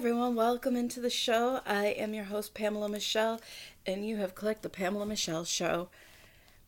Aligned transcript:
everyone, 0.00 0.34
welcome 0.34 0.76
into 0.76 0.98
the 0.98 1.10
show. 1.10 1.60
I 1.66 1.88
am 1.88 2.14
your 2.14 2.24
host, 2.24 2.54
Pamela 2.54 2.88
Michelle, 2.88 3.38
and 3.84 4.08
you 4.08 4.16
have 4.16 4.34
clicked 4.34 4.62
the 4.62 4.70
Pamela 4.70 5.04
Michelle 5.04 5.44
Show. 5.44 5.90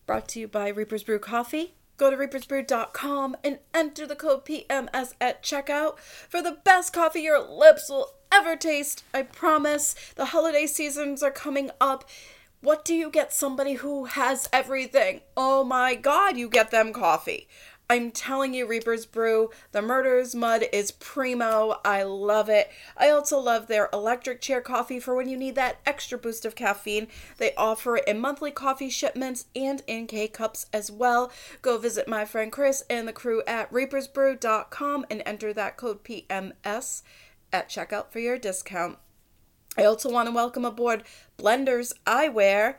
Brought 0.05 0.29
to 0.29 0.41
you 0.41 0.47
by 0.47 0.69
Reaper's 0.69 1.03
Brew 1.03 1.19
Coffee. 1.19 1.73
Go 1.97 2.11
to 2.11 2.17
reapersbrew.com 2.19 3.39
and 3.43 3.61
enter 3.73 4.07
the 4.07 4.17
code 4.17 4.45
PMS 4.45 5.15
at 5.19 5.43
checkout 5.43 5.99
for 5.99 6.43
the 6.43 6.59
best 6.63 6.93
coffee 6.93 7.23
your 7.23 7.41
lips 7.41 7.89
will 7.89 8.11
ever 8.31 8.55
taste. 8.55 9.03
I 9.15 9.23
promise. 9.23 9.95
The 10.15 10.27
holiday 10.27 10.67
seasons 10.67 11.23
are 11.23 11.31
coming 11.31 11.71
up. 11.81 12.05
What 12.61 12.85
do 12.85 12.95
you 12.95 13.11
get 13.11 13.33
somebody 13.33 13.75
who 13.75 14.05
has 14.05 14.47
everything? 14.53 15.23
Oh 15.39 15.65
my 15.65 15.95
god, 15.95 16.37
you 16.37 16.51
get 16.51 16.71
them 16.71 16.93
coffee. 16.93 17.49
I'm 17.91 18.11
telling 18.11 18.55
you, 18.55 18.67
Reaper's 18.67 19.05
Brew, 19.05 19.51
the 19.73 19.83
Murder's 19.83 20.35
Mud 20.35 20.65
is 20.73 20.93
primo. 20.93 21.79
I 21.85 22.05
love 22.05 22.49
it. 22.49 22.71
I 22.97 23.11
also 23.11 23.39
love 23.39 23.67
their 23.67 23.91
electric 23.93 24.41
chair 24.41 24.63
coffee 24.63 24.99
for 24.99 25.15
when 25.15 25.29
you 25.29 25.37
need 25.37 25.57
that 25.57 25.81
extra 25.85 26.17
boost 26.17 26.47
of 26.47 26.55
caffeine. 26.55 27.09
They 27.37 27.55
offer 27.55 27.99
it 27.99 28.09
in 28.09 28.19
monthly 28.19 28.51
coffee 28.51 28.89
shipments 28.89 29.47
and 29.55 29.83
in 29.87 30.07
K 30.07 30.29
cups 30.29 30.67
as 30.73 30.91
well. 30.91 31.31
Go 31.61 31.77
visit 31.77 32.09
my 32.09 32.25
friend 32.25 32.51
Chris 32.51 32.83
and 32.89 33.07
the 33.07 33.13
crew 33.13 33.43
at 33.47 33.71
reapersbrew.com 33.71 35.07
and 35.11 35.23
enter 35.27 35.53
that 35.53 35.77
code 35.77 36.03
PMS 36.03 37.03
at 37.53 37.69
checkout 37.69 38.11
for 38.11 38.21
your 38.21 38.39
discount. 38.39 38.99
I 39.77 39.85
also 39.85 40.11
want 40.11 40.29
to 40.29 40.35
welcome 40.35 40.65
aboard 40.65 41.03
Blenders 41.39 41.93
Eyewear. 42.07 42.77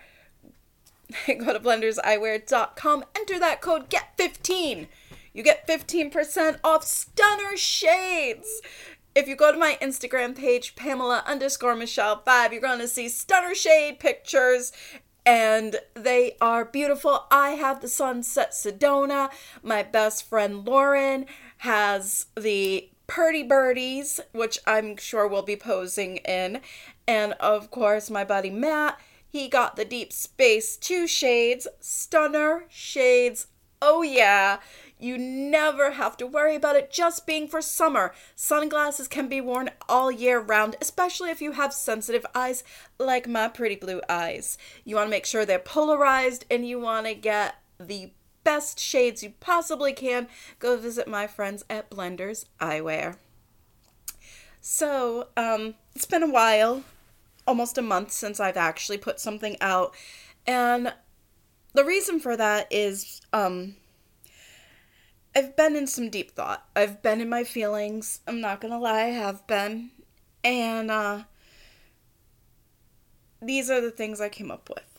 Go 1.27 1.53
to 1.53 1.59
blenderseyewear.com, 1.59 3.05
enter 3.15 3.39
that 3.39 3.61
code 3.61 3.89
GET15 3.89 4.87
you 5.33 5.41
get 5.41 5.67
15% 5.67 6.59
off 6.63 6.83
Stunner 6.83 7.57
Shades. 7.57 8.61
If 9.15 9.27
you 9.27 9.35
go 9.35 9.51
to 9.51 9.57
my 9.57 9.77
Instagram 9.81 10.35
page, 10.35 10.75
Pamela 10.75 11.23
underscore 11.25 11.75
Michelle 11.75 12.21
5, 12.23 12.53
you're 12.53 12.61
going 12.61 12.79
to 12.79 12.87
see 12.87 13.09
Stunner 13.09 13.55
Shade 13.55 13.99
pictures 13.99 14.71
and 15.25 15.77
they 15.93 16.35
are 16.41 16.65
beautiful. 16.65 17.25
I 17.31 17.51
have 17.51 17.81
the 17.81 17.87
Sunset 17.87 18.51
Sedona. 18.51 19.31
My 19.61 19.81
best 19.81 20.27
friend 20.27 20.65
Lauren 20.65 21.25
has 21.59 22.25
the 22.35 22.89
Purdy 23.07 23.43
Birdies, 23.43 24.19
which 24.33 24.59
I'm 24.67 24.97
sure 24.97 25.27
we'll 25.27 25.41
be 25.41 25.55
posing 25.55 26.17
in. 26.17 26.59
And 27.07 27.33
of 27.33 27.71
course, 27.71 28.09
my 28.09 28.23
buddy 28.23 28.49
Matt, 28.49 28.99
he 29.33 29.49
got 29.49 29.75
the 29.75 29.83
Deep 29.83 30.13
Space 30.13 30.77
2 30.77 31.07
shades, 31.07 31.67
Stunner 31.79 32.65
Shades. 32.69 33.47
Oh, 33.81 34.03
yeah. 34.03 34.59
You 34.99 35.17
never 35.17 35.93
have 35.93 36.15
to 36.17 36.27
worry 36.27 36.55
about 36.55 36.75
it 36.75 36.91
just 36.91 37.25
being 37.25 37.47
for 37.47 37.59
summer. 37.59 38.13
Sunglasses 38.35 39.07
can 39.07 39.27
be 39.27 39.41
worn 39.41 39.71
all 39.89 40.11
year 40.11 40.39
round, 40.39 40.75
especially 40.79 41.31
if 41.31 41.41
you 41.41 41.53
have 41.53 41.73
sensitive 41.73 42.27
eyes 42.35 42.63
like 42.99 43.27
my 43.27 43.47
pretty 43.47 43.75
blue 43.75 44.01
eyes. 44.07 44.55
You 44.85 44.97
want 44.97 45.07
to 45.07 45.11
make 45.11 45.25
sure 45.25 45.45
they're 45.45 45.57
polarized 45.57 46.45
and 46.51 46.67
you 46.67 46.79
want 46.79 47.07
to 47.07 47.15
get 47.15 47.55
the 47.79 48.11
best 48.43 48.79
shades 48.79 49.23
you 49.23 49.33
possibly 49.39 49.93
can. 49.93 50.27
Go 50.59 50.77
visit 50.77 51.07
my 51.07 51.25
friends 51.25 51.65
at 51.71 51.89
Blenders 51.89 52.45
Eyewear. 52.61 53.15
So, 54.61 55.29
um, 55.35 55.73
it's 55.95 56.05
been 56.05 56.21
a 56.21 56.31
while, 56.31 56.83
almost 57.47 57.77
a 57.77 57.81
month 57.81 58.11
since 58.11 58.39
I've 58.39 58.57
actually 58.57 58.97
put 58.97 59.19
something 59.19 59.57
out. 59.61 59.95
And 60.45 60.93
the 61.73 61.83
reason 61.85 62.19
for 62.19 62.37
that 62.37 62.67
is 62.71 63.21
um 63.31 63.75
I've 65.35 65.55
been 65.55 65.75
in 65.75 65.87
some 65.87 66.09
deep 66.09 66.31
thought. 66.31 66.67
I've 66.75 67.01
been 67.01 67.19
in 67.19 67.29
my 67.29 67.43
feelings. 67.43 68.19
I'm 68.27 68.39
not 68.39 68.61
gonna 68.61 68.79
lie, 68.79 69.01
I 69.01 69.05
have 69.05 69.47
been. 69.47 69.91
And 70.43 70.91
uh, 70.91 71.23
these 73.41 73.69
are 73.69 73.81
the 73.81 73.91
things 73.91 74.21
I 74.21 74.29
came 74.29 74.51
up 74.51 74.69
with. 74.69 74.92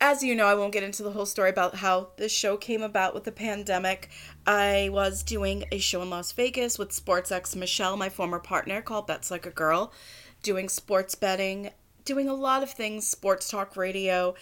As 0.00 0.22
you 0.22 0.34
know, 0.34 0.46
I 0.46 0.54
won't 0.54 0.72
get 0.72 0.82
into 0.82 1.02
the 1.02 1.12
whole 1.12 1.26
story 1.26 1.50
about 1.50 1.76
how 1.76 2.08
this 2.16 2.30
show 2.30 2.56
came 2.56 2.82
about 2.82 3.14
with 3.14 3.24
the 3.24 3.32
pandemic. 3.32 4.10
I 4.46 4.90
was 4.92 5.22
doing 5.22 5.64
a 5.72 5.78
show 5.78 6.02
in 6.02 6.10
Las 6.10 6.32
Vegas 6.32 6.78
with 6.78 6.90
SportsX 6.90 7.56
Michelle, 7.56 7.96
my 7.96 8.08
former 8.08 8.38
partner, 8.38 8.82
called 8.82 9.06
Bets 9.06 9.30
Like 9.30 9.46
a 9.46 9.50
Girl, 9.50 9.92
doing 10.42 10.68
sports 10.68 11.14
betting, 11.14 11.70
doing 12.04 12.28
a 12.28 12.34
lot 12.34 12.62
of 12.62 12.70
things, 12.70 13.08
sports 13.08 13.48
talk 13.48 13.76
radio, 13.76 14.34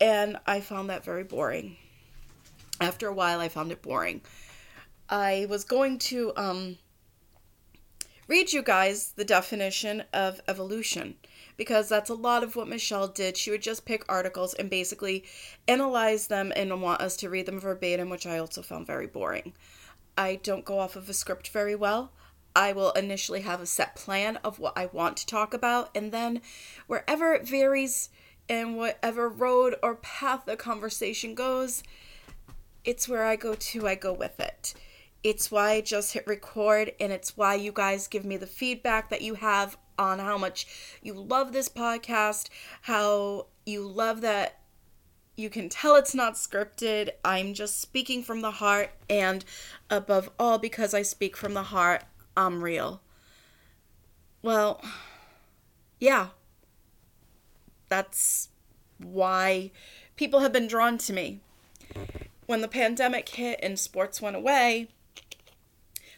and 0.00 0.38
I 0.46 0.60
found 0.60 0.88
that 0.88 1.04
very 1.04 1.24
boring 1.24 1.76
after 2.82 3.06
a 3.06 3.14
while, 3.14 3.40
I 3.40 3.48
found 3.48 3.72
it 3.72 3.80
boring. 3.80 4.22
I 5.08 5.46
was 5.48 5.64
going 5.64 5.98
to 5.98 6.32
um, 6.36 6.78
read 8.28 8.52
you 8.52 8.62
guys 8.62 9.12
the 9.12 9.24
definition 9.24 10.04
of 10.12 10.40
evolution 10.48 11.14
because 11.56 11.88
that's 11.88 12.10
a 12.10 12.14
lot 12.14 12.42
of 12.42 12.56
what 12.56 12.68
Michelle 12.68 13.08
did. 13.08 13.36
She 13.36 13.50
would 13.50 13.62
just 13.62 13.84
pick 13.84 14.04
articles 14.08 14.54
and 14.54 14.70
basically 14.70 15.24
analyze 15.68 16.26
them 16.26 16.52
and 16.54 16.82
want 16.82 17.00
us 17.00 17.16
to 17.18 17.30
read 17.30 17.46
them 17.46 17.60
verbatim, 17.60 18.10
which 18.10 18.26
I 18.26 18.38
also 18.38 18.62
found 18.62 18.86
very 18.86 19.06
boring. 19.06 19.52
I 20.16 20.36
don't 20.42 20.64
go 20.64 20.78
off 20.78 20.96
of 20.96 21.08
a 21.08 21.14
script 21.14 21.48
very 21.48 21.74
well. 21.74 22.12
I 22.54 22.72
will 22.72 22.92
initially 22.92 23.40
have 23.40 23.60
a 23.60 23.66
set 23.66 23.96
plan 23.96 24.36
of 24.44 24.58
what 24.58 24.76
I 24.76 24.86
want 24.86 25.16
to 25.18 25.26
talk 25.26 25.54
about, 25.54 25.90
and 25.94 26.12
then 26.12 26.42
wherever 26.86 27.32
it 27.32 27.48
varies 27.48 28.10
and 28.48 28.76
whatever 28.76 29.28
road 29.28 29.76
or 29.82 29.94
path 29.96 30.42
the 30.44 30.56
conversation 30.56 31.34
goes, 31.34 31.82
it's 32.84 33.08
where 33.08 33.24
I 33.24 33.36
go 33.36 33.54
to, 33.54 33.88
I 33.88 33.94
go 33.94 34.12
with 34.12 34.38
it. 34.38 34.74
It's 35.24 35.50
why 35.50 35.72
I 35.72 35.80
just 35.80 36.12
hit 36.14 36.26
record, 36.26 36.92
and 36.98 37.12
it's 37.12 37.36
why 37.36 37.54
you 37.54 37.70
guys 37.72 38.08
give 38.08 38.24
me 38.24 38.36
the 38.36 38.46
feedback 38.46 39.10
that 39.10 39.22
you 39.22 39.34
have 39.34 39.76
on 39.98 40.18
how 40.18 40.36
much 40.36 40.66
you 41.02 41.14
love 41.14 41.52
this 41.52 41.68
podcast, 41.68 42.48
how 42.82 43.46
you 43.64 43.86
love 43.86 44.20
that 44.22 44.58
you 45.36 45.48
can 45.48 45.68
tell 45.68 45.94
it's 45.94 46.14
not 46.14 46.34
scripted. 46.34 47.10
I'm 47.24 47.54
just 47.54 47.80
speaking 47.80 48.22
from 48.22 48.40
the 48.40 48.50
heart, 48.50 48.90
and 49.08 49.44
above 49.88 50.30
all, 50.38 50.58
because 50.58 50.92
I 50.92 51.02
speak 51.02 51.36
from 51.36 51.54
the 51.54 51.62
heart, 51.62 52.02
I'm 52.36 52.62
real. 52.62 53.00
Well, 54.42 54.82
yeah. 56.00 56.28
That's 57.88 58.48
why 58.98 59.70
people 60.16 60.40
have 60.40 60.52
been 60.52 60.66
drawn 60.66 60.98
to 60.98 61.12
me 61.12 61.40
when 62.46 62.60
the 62.60 62.68
pandemic 62.68 63.28
hit 63.28 63.60
and 63.62 63.78
sports 63.78 64.20
went 64.20 64.34
away, 64.34 64.88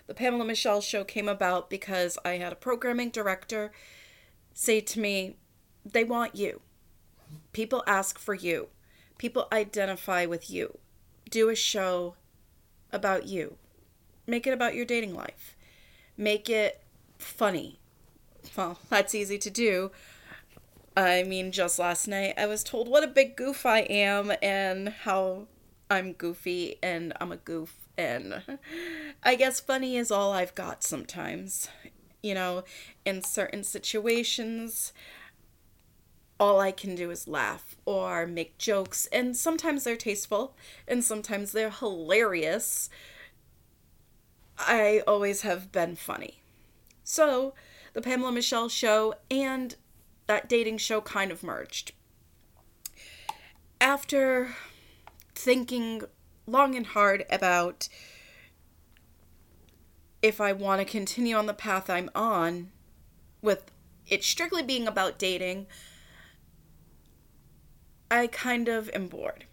the 0.06 0.14
Pamela 0.14 0.44
Michelle 0.44 0.80
show 0.80 1.04
came 1.04 1.28
about 1.28 1.70
because 1.70 2.18
I 2.24 2.32
had 2.32 2.52
a 2.52 2.56
programming 2.56 3.10
director 3.10 3.72
say 4.52 4.80
to 4.80 5.00
me, 5.00 5.36
they 5.84 6.04
want 6.04 6.34
you. 6.36 6.60
People 7.52 7.82
ask 7.86 8.18
for 8.18 8.34
you. 8.34 8.68
People 9.18 9.48
identify 9.52 10.26
with 10.26 10.50
you. 10.50 10.78
Do 11.30 11.48
a 11.48 11.56
show 11.56 12.14
about 12.92 13.26
you. 13.26 13.56
Make 14.26 14.46
it 14.46 14.52
about 14.52 14.74
your 14.74 14.84
dating 14.84 15.14
life. 15.14 15.56
Make 16.16 16.48
it 16.48 16.82
funny. 17.18 17.80
Well, 18.56 18.78
that's 18.88 19.14
easy 19.14 19.38
to 19.38 19.50
do. 19.50 19.90
I 20.96 21.24
mean, 21.24 21.50
just 21.50 21.78
last 21.78 22.06
night 22.06 22.34
I 22.38 22.46
was 22.46 22.62
told 22.62 22.88
what 22.88 23.02
a 23.02 23.08
big 23.08 23.36
goof 23.36 23.66
I 23.66 23.80
am 23.80 24.32
and 24.40 24.90
how 24.90 25.48
I'm 25.90 26.12
goofy 26.12 26.76
and 26.82 27.12
I'm 27.20 27.32
a 27.32 27.36
goof 27.36 27.83
and 27.96 28.42
I 29.22 29.34
guess 29.34 29.60
funny 29.60 29.96
is 29.96 30.10
all 30.10 30.32
I've 30.32 30.54
got 30.54 30.82
sometimes. 30.82 31.68
You 32.22 32.34
know, 32.34 32.64
in 33.04 33.22
certain 33.22 33.64
situations, 33.64 34.92
all 36.40 36.60
I 36.60 36.72
can 36.72 36.94
do 36.94 37.10
is 37.10 37.28
laugh 37.28 37.76
or 37.84 38.26
make 38.26 38.58
jokes, 38.58 39.06
and 39.12 39.36
sometimes 39.36 39.84
they're 39.84 39.96
tasteful 39.96 40.56
and 40.88 41.04
sometimes 41.04 41.52
they're 41.52 41.70
hilarious. 41.70 42.88
I 44.58 45.02
always 45.06 45.42
have 45.42 45.70
been 45.70 45.96
funny. 45.96 46.40
So, 47.02 47.54
the 47.92 48.00
Pamela 48.00 48.32
Michelle 48.32 48.68
show 48.68 49.14
and 49.30 49.76
that 50.26 50.48
dating 50.48 50.78
show 50.78 51.00
kind 51.00 51.30
of 51.30 51.42
merged. 51.42 51.92
After 53.80 54.54
thinking 55.34 56.02
long 56.46 56.74
and 56.74 56.86
hard 56.86 57.24
about 57.30 57.88
if 60.22 60.40
I 60.40 60.52
want 60.52 60.80
to 60.80 60.84
continue 60.84 61.36
on 61.36 61.46
the 61.46 61.54
path 61.54 61.90
I'm 61.90 62.10
on 62.14 62.70
with 63.42 63.70
it 64.06 64.24
strictly 64.24 64.62
being 64.62 64.86
about 64.86 65.18
dating, 65.18 65.66
I 68.10 68.26
kind 68.26 68.68
of 68.68 68.90
am 68.94 69.08
bored. 69.08 69.44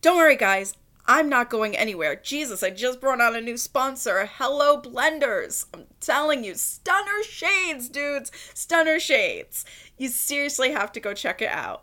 Don't 0.00 0.16
worry, 0.16 0.36
guys. 0.36 0.74
I'm 1.06 1.28
not 1.28 1.48
going 1.48 1.74
anywhere. 1.76 2.14
Jesus, 2.16 2.62
I 2.62 2.70
just 2.70 3.00
brought 3.00 3.20
on 3.20 3.34
a 3.34 3.40
new 3.40 3.56
sponsor. 3.56 4.28
Hello, 4.34 4.80
Blenders. 4.80 5.64
I'm 5.72 5.86
telling 6.00 6.44
you, 6.44 6.54
stunner 6.54 7.22
shades, 7.24 7.88
dudes. 7.88 8.30
Stunner 8.52 9.00
shades. 9.00 9.64
You 9.96 10.08
seriously 10.08 10.72
have 10.72 10.92
to 10.92 11.00
go 11.00 11.14
check 11.14 11.40
it 11.40 11.50
out 11.50 11.82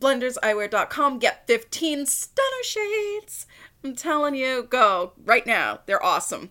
blenderseyewear.com. 0.00 1.18
Get 1.18 1.46
15 1.46 2.06
stunner 2.06 2.64
shades. 2.64 3.46
I'm 3.84 3.94
telling 3.94 4.34
you, 4.34 4.66
go 4.68 5.12
right 5.24 5.46
now. 5.46 5.80
They're 5.86 6.04
awesome. 6.04 6.50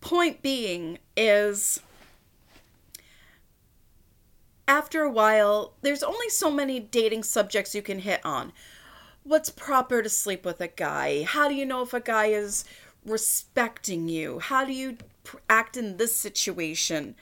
point 0.00 0.42
being 0.42 0.98
is 1.16 1.80
after 4.66 5.02
a 5.02 5.10
while, 5.10 5.74
there's 5.82 6.02
only 6.02 6.28
so 6.28 6.50
many 6.50 6.80
dating 6.80 7.24
subjects 7.24 7.74
you 7.74 7.82
can 7.82 7.98
hit 7.98 8.20
on. 8.24 8.52
What's 9.24 9.50
proper 9.50 10.02
to 10.02 10.08
sleep 10.08 10.44
with 10.44 10.60
a 10.60 10.68
guy? 10.68 11.24
How 11.24 11.48
do 11.48 11.54
you 11.54 11.66
know 11.66 11.82
if 11.82 11.92
a 11.92 12.00
guy 12.00 12.26
is 12.26 12.64
respecting 13.04 14.08
you? 14.08 14.38
How 14.38 14.64
do 14.64 14.72
you 14.72 14.96
act 15.48 15.76
in 15.76 15.96
this 15.96 16.16
situation? 16.16 17.14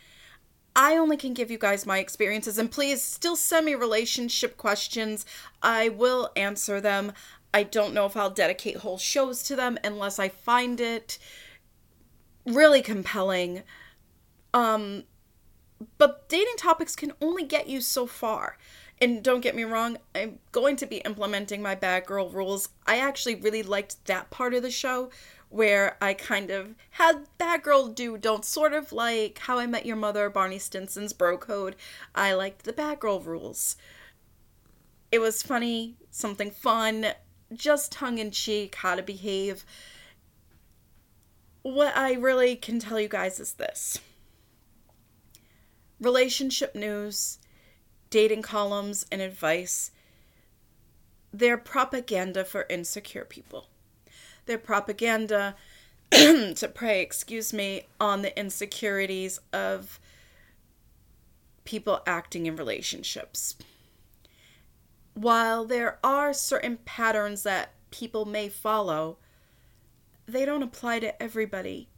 I 0.74 0.96
only 0.96 1.16
can 1.16 1.34
give 1.34 1.50
you 1.50 1.58
guys 1.58 1.86
my 1.86 1.98
experiences, 1.98 2.58
and 2.58 2.70
please 2.70 3.02
still 3.02 3.36
send 3.36 3.66
me 3.66 3.74
relationship 3.74 4.56
questions. 4.56 5.26
I 5.62 5.88
will 5.88 6.30
answer 6.36 6.80
them. 6.80 7.12
I 7.52 7.64
don't 7.64 7.94
know 7.94 8.06
if 8.06 8.16
I'll 8.16 8.30
dedicate 8.30 8.78
whole 8.78 8.98
shows 8.98 9.42
to 9.44 9.56
them 9.56 9.78
unless 9.82 10.18
I 10.18 10.28
find 10.28 10.80
it 10.80 11.18
really 12.46 12.82
compelling. 12.82 13.62
Um, 14.54 15.04
but 15.98 16.28
dating 16.28 16.56
topics 16.58 16.94
can 16.94 17.12
only 17.20 17.44
get 17.44 17.68
you 17.68 17.80
so 17.80 18.06
far. 18.06 18.56
And 19.00 19.22
don't 19.22 19.40
get 19.40 19.56
me 19.56 19.64
wrong, 19.64 19.96
I'm 20.14 20.40
going 20.52 20.76
to 20.76 20.86
be 20.86 20.98
implementing 20.98 21.62
my 21.62 21.74
bad 21.74 22.04
girl 22.04 22.28
rules. 22.28 22.68
I 22.86 22.98
actually 22.98 23.34
really 23.34 23.62
liked 23.62 24.04
that 24.06 24.30
part 24.30 24.52
of 24.52 24.62
the 24.62 24.70
show 24.70 25.10
where 25.50 25.96
I 26.00 26.14
kind 26.14 26.50
of 26.50 26.74
had 26.90 27.26
bad 27.36 27.64
girl 27.64 27.88
do 27.88 28.16
don't 28.16 28.44
sort 28.44 28.72
of 28.72 28.92
like 28.92 29.38
how 29.40 29.58
I 29.58 29.66
met 29.66 29.84
your 29.84 29.96
mother, 29.96 30.30
Barney 30.30 30.60
Stinson's 30.60 31.12
bro 31.12 31.36
code. 31.36 31.76
I 32.14 32.32
liked 32.32 32.64
the 32.64 32.72
bad 32.72 33.00
girl 33.00 33.20
rules. 33.20 33.76
It 35.10 35.18
was 35.18 35.42
funny, 35.42 35.96
something 36.10 36.52
fun, 36.52 37.06
just 37.52 37.90
tongue 37.90 38.18
in 38.18 38.30
cheek, 38.30 38.76
how 38.76 38.94
to 38.94 39.02
behave. 39.02 39.64
What 41.62 41.96
I 41.96 42.12
really 42.14 42.54
can 42.54 42.78
tell 42.78 43.00
you 43.00 43.08
guys 43.08 43.40
is 43.40 43.54
this 43.54 43.98
relationship 46.00 46.76
news, 46.76 47.38
dating 48.08 48.42
columns, 48.42 49.04
and 49.10 49.20
advice, 49.20 49.90
they're 51.32 51.58
propaganda 51.58 52.44
for 52.44 52.66
insecure 52.70 53.24
people. 53.24 53.66
They're 54.50 54.58
propaganda 54.58 55.54
to 56.10 56.72
prey, 56.74 57.02
excuse 57.02 57.52
me, 57.52 57.86
on 58.00 58.22
the 58.22 58.36
insecurities 58.36 59.38
of 59.52 60.00
people 61.62 62.02
acting 62.04 62.46
in 62.46 62.56
relationships. 62.56 63.54
While 65.14 65.66
there 65.66 66.00
are 66.02 66.32
certain 66.32 66.78
patterns 66.84 67.44
that 67.44 67.74
people 67.92 68.24
may 68.24 68.48
follow, 68.48 69.18
they 70.26 70.44
don't 70.44 70.64
apply 70.64 70.98
to 70.98 71.22
everybody. 71.22 71.88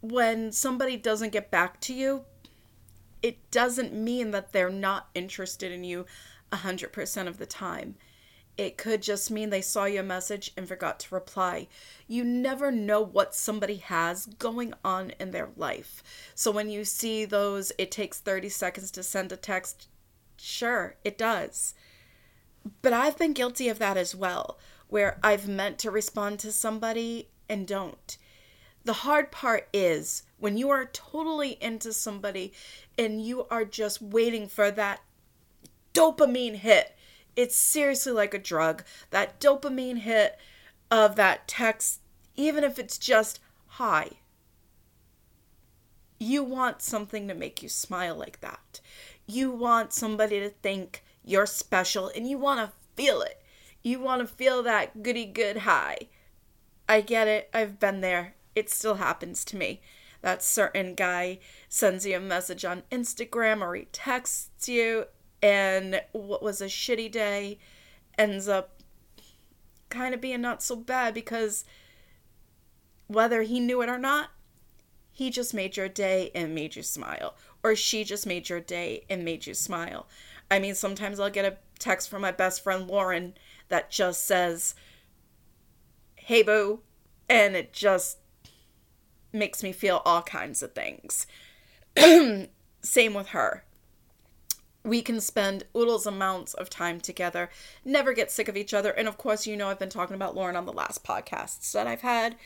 When 0.00 0.50
somebody 0.50 0.96
doesn't 0.96 1.32
get 1.32 1.50
back 1.50 1.78
to 1.82 1.92
you, 1.92 2.24
it 3.20 3.50
doesn't 3.50 3.92
mean 3.92 4.30
that 4.30 4.52
they're 4.52 4.70
not 4.70 5.10
interested 5.14 5.72
in 5.72 5.84
you 5.84 6.06
100% 6.52 7.26
of 7.26 7.36
the 7.36 7.44
time. 7.44 7.96
It 8.58 8.76
could 8.76 9.02
just 9.02 9.30
mean 9.30 9.50
they 9.50 9.62
saw 9.62 9.84
your 9.84 10.02
message 10.02 10.52
and 10.56 10.66
forgot 10.66 10.98
to 11.00 11.14
reply. 11.14 11.68
You 12.08 12.24
never 12.24 12.72
know 12.72 13.00
what 13.00 13.32
somebody 13.32 13.76
has 13.76 14.26
going 14.26 14.74
on 14.84 15.12
in 15.20 15.30
their 15.30 15.50
life. 15.56 16.02
So 16.34 16.50
when 16.50 16.68
you 16.68 16.84
see 16.84 17.24
those, 17.24 17.70
it 17.78 17.92
takes 17.92 18.18
30 18.18 18.48
seconds 18.48 18.90
to 18.90 19.04
send 19.04 19.30
a 19.30 19.36
text, 19.36 19.86
sure, 20.36 20.96
it 21.04 21.16
does. 21.16 21.74
But 22.82 22.92
I've 22.92 23.16
been 23.16 23.32
guilty 23.32 23.68
of 23.68 23.78
that 23.78 23.96
as 23.96 24.16
well, 24.16 24.58
where 24.88 25.20
I've 25.22 25.46
meant 25.46 25.78
to 25.78 25.92
respond 25.92 26.40
to 26.40 26.50
somebody 26.50 27.28
and 27.48 27.64
don't. 27.64 28.18
The 28.84 28.92
hard 28.92 29.30
part 29.30 29.68
is 29.72 30.24
when 30.38 30.56
you 30.56 30.68
are 30.70 30.86
totally 30.86 31.58
into 31.60 31.92
somebody 31.92 32.52
and 32.98 33.24
you 33.24 33.46
are 33.52 33.64
just 33.64 34.02
waiting 34.02 34.48
for 34.48 34.72
that 34.72 35.00
dopamine 35.94 36.56
hit. 36.56 36.96
It's 37.38 37.54
seriously 37.54 38.10
like 38.10 38.34
a 38.34 38.38
drug. 38.40 38.82
That 39.10 39.38
dopamine 39.38 39.98
hit 39.98 40.40
of 40.90 41.14
that 41.14 41.46
text, 41.46 42.00
even 42.34 42.64
if 42.64 42.80
it's 42.80 42.98
just 42.98 43.38
hi. 43.68 44.08
You 46.18 46.42
want 46.42 46.82
something 46.82 47.28
to 47.28 47.34
make 47.34 47.62
you 47.62 47.68
smile 47.68 48.16
like 48.16 48.40
that. 48.40 48.80
You 49.24 49.52
want 49.52 49.92
somebody 49.92 50.40
to 50.40 50.50
think 50.50 51.04
you're 51.24 51.46
special 51.46 52.10
and 52.12 52.28
you 52.28 52.38
want 52.38 52.58
to 52.58 52.76
feel 52.96 53.22
it. 53.22 53.40
You 53.84 54.00
want 54.00 54.20
to 54.20 54.34
feel 54.34 54.64
that 54.64 55.04
goody 55.04 55.24
good 55.24 55.58
high. 55.58 56.08
I 56.88 57.02
get 57.02 57.28
it. 57.28 57.50
I've 57.54 57.78
been 57.78 58.00
there. 58.00 58.34
It 58.56 58.68
still 58.68 58.96
happens 58.96 59.44
to 59.44 59.56
me. 59.56 59.80
That 60.22 60.42
certain 60.42 60.96
guy 60.96 61.38
sends 61.68 62.04
you 62.04 62.16
a 62.16 62.20
message 62.20 62.64
on 62.64 62.82
Instagram 62.90 63.60
or 63.60 63.76
he 63.76 63.84
texts 63.92 64.68
you, 64.68 65.04
and 65.42 66.02
what 66.12 66.42
was 66.42 66.60
a 66.60 66.66
shitty 66.66 67.10
day 67.10 67.58
ends 68.18 68.48
up 68.48 68.82
kind 69.88 70.14
of 70.14 70.20
being 70.20 70.40
not 70.40 70.62
so 70.62 70.76
bad 70.76 71.14
because 71.14 71.64
whether 73.06 73.42
he 73.42 73.60
knew 73.60 73.80
it 73.82 73.88
or 73.88 73.98
not, 73.98 74.30
he 75.10 75.30
just 75.30 75.54
made 75.54 75.76
your 75.76 75.88
day 75.88 76.30
and 76.34 76.54
made 76.54 76.76
you 76.76 76.82
smile. 76.82 77.34
Or 77.62 77.74
she 77.74 78.04
just 78.04 78.26
made 78.26 78.48
your 78.48 78.60
day 78.60 79.04
and 79.10 79.24
made 79.24 79.46
you 79.46 79.54
smile. 79.54 80.06
I 80.50 80.58
mean, 80.58 80.74
sometimes 80.74 81.18
I'll 81.18 81.30
get 81.30 81.44
a 81.44 81.56
text 81.78 82.08
from 82.08 82.22
my 82.22 82.30
best 82.30 82.62
friend 82.62 82.86
Lauren 82.86 83.34
that 83.68 83.90
just 83.90 84.24
says, 84.24 84.74
Hey, 86.16 86.42
boo. 86.42 86.80
And 87.28 87.56
it 87.56 87.72
just 87.72 88.18
makes 89.32 89.62
me 89.62 89.72
feel 89.72 90.02
all 90.04 90.22
kinds 90.22 90.62
of 90.62 90.72
things. 90.74 91.26
Same 92.82 93.14
with 93.14 93.28
her. 93.28 93.64
We 94.88 95.02
can 95.02 95.20
spend 95.20 95.64
oodles 95.76 96.06
amounts 96.06 96.54
of 96.54 96.70
time 96.70 97.00
together, 97.00 97.50
never 97.84 98.12
get 98.14 98.30
sick 98.30 98.48
of 98.48 98.56
each 98.56 98.72
other. 98.72 98.90
And 98.90 99.06
of 99.06 99.18
course, 99.18 99.46
you 99.46 99.56
know, 99.56 99.68
I've 99.68 99.78
been 99.78 99.90
talking 99.90 100.16
about 100.16 100.34
Lauren 100.34 100.56
on 100.56 100.64
the 100.64 100.72
last 100.72 101.04
podcasts 101.04 101.72
that 101.72 101.86
I've 101.86 102.00
had. 102.00 102.36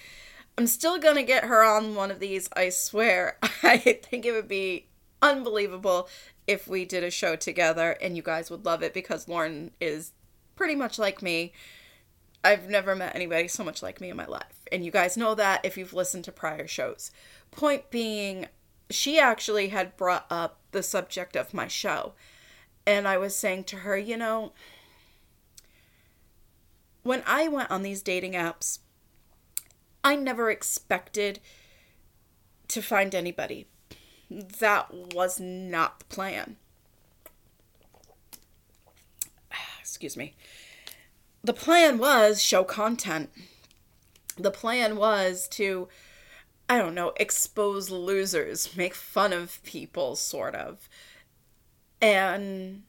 I'm 0.59 0.67
still 0.67 0.99
going 0.99 1.17
to 1.17 1.23
get 1.23 1.45
her 1.45 1.63
on 1.63 1.95
one 1.95 2.11
of 2.11 2.21
these, 2.21 2.49
I 2.55 2.69
swear. 2.71 3.39
I 3.63 3.79
think 3.79 4.27
it 4.27 4.33
would 4.33 4.49
be 4.49 4.89
unbelievable 5.23 6.09
if 6.47 6.67
we 6.67 6.85
did 6.85 7.05
a 7.05 7.11
show 7.11 7.37
together 7.37 7.97
and 8.03 8.17
you 8.17 8.23
guys 8.23 8.51
would 8.51 8.65
love 8.65 8.83
it 8.83 8.93
because 8.93 9.29
Lauren 9.29 9.71
is 9.81 10.13
pretty 10.57 10.75
much 10.75 10.99
like 10.99 11.23
me. 11.23 11.53
I've 12.45 12.69
never 12.69 12.97
met 12.97 13.15
anybody 13.15 13.47
so 13.47 13.63
much 13.63 13.83
like 13.83 14.01
me 14.01 14.11
in 14.11 14.17
my 14.17 14.27
life. 14.27 14.65
And 14.73 14.85
you 14.85 14.91
guys 14.91 15.17
know 15.17 15.35
that 15.37 15.65
if 15.65 15.79
you've 15.79 15.95
listened 15.95 16.25
to 16.25 16.33
prior 16.33 16.67
shows. 16.67 17.13
Point 17.53 17.91
being, 17.91 18.49
she 18.91 19.19
actually 19.19 19.69
had 19.69 19.97
brought 19.97 20.27
up 20.29 20.59
the 20.73 20.83
subject 20.83 21.37
of 21.37 21.55
my 21.55 21.69
show. 21.69 22.15
And 22.87 23.07
I 23.07 23.17
was 23.19 23.37
saying 23.37 23.65
to 23.65 23.77
her, 23.77 23.97
you 23.97 24.17
know, 24.17 24.53
when 27.03 27.23
I 27.27 27.49
went 27.49 27.71
on 27.71 27.83
these 27.83 28.03
dating 28.03 28.33
apps, 28.33 28.79
I 30.05 30.17
never 30.17 30.51
expected 30.51 31.41
to 32.69 32.83
find 32.83 33.15
anybody. 33.15 33.67
That 34.31 34.93
was 34.93 35.39
not 35.39 36.01
the 36.01 36.05
plan. 36.07 36.57
Excuse 39.81 40.17
me 40.17 40.35
the 41.43 41.53
plan 41.53 41.99
was 41.99 42.43
show 42.43 42.65
content. 42.65 43.31
The 44.39 44.51
plan 44.51 44.97
was 44.97 45.49
to, 45.49 45.89
I 46.69 46.79
don't 46.79 46.95
know, 46.95 47.13
expose 47.17 47.91
losers, 47.91 48.77
make 48.77 48.95
fun 48.95 49.33
of 49.33 49.63
people, 49.65 50.17
sort 50.17 50.55
of, 50.55 50.89
and 52.03 52.83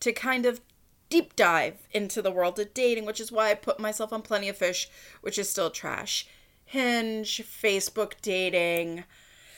to 0.00 0.12
kind 0.12 0.44
of 0.44 0.60
deep 1.08 1.36
dive 1.36 1.86
into 1.92 2.20
the 2.20 2.32
world 2.32 2.58
of 2.58 2.74
dating, 2.74 3.06
which 3.06 3.20
is 3.20 3.32
why 3.32 3.50
I 3.50 3.54
put 3.54 3.78
myself 3.78 4.12
on 4.12 4.20
Plenty 4.20 4.48
of 4.48 4.58
Fish, 4.58 4.90
which 5.22 5.38
is 5.38 5.48
still 5.48 5.70
trash, 5.70 6.26
Hinge, 6.66 7.42
Facebook 7.42 8.14
dating, 8.20 9.04